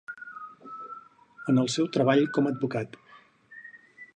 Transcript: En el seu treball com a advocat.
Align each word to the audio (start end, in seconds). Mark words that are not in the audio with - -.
En 1.53 1.61
el 1.65 1.69
seu 1.73 1.91
treball 1.99 2.25
com 2.39 2.49
a 2.51 2.55
advocat. 2.55 2.99